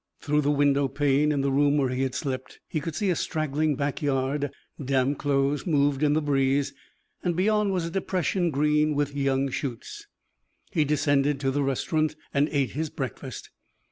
Through 0.19 0.41
the 0.41 0.49
window 0.49 0.87
pane 0.87 1.31
in 1.31 1.41
the 1.41 1.51
room 1.51 1.77
where 1.77 1.89
he 1.89 2.01
had 2.01 2.15
slept, 2.15 2.59
he 2.67 2.79
could 2.81 2.95
see 2.95 3.11
a 3.11 3.15
straggling 3.15 3.75
back 3.75 4.01
yard; 4.01 4.49
damp 4.83 5.19
clothes 5.19 5.67
moved 5.67 6.01
in 6.01 6.13
the 6.13 6.23
breeze, 6.23 6.73
and 7.23 7.35
beyond 7.35 7.71
was 7.71 7.85
a 7.85 7.91
depression 7.91 8.49
green 8.49 8.95
with 8.95 9.15
young 9.15 9.51
shoots. 9.51 10.07
He 10.71 10.85
descended 10.85 11.39
to 11.41 11.51
the 11.51 11.61
restaurant 11.61 12.15
and 12.33 12.49
ate 12.49 12.71
his 12.71 12.89
breakfast. 12.89 13.51